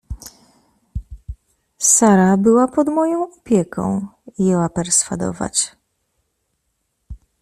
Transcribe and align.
—Sara 1.93 2.37
była 2.37 2.67
pod 2.67 2.87
moją 2.87 3.23
opieką— 3.23 4.07
jęła 4.39 4.69
perswadować. 4.69 5.75